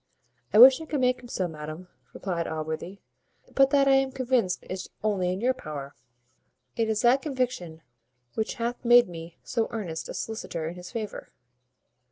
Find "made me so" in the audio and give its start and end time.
8.83-9.67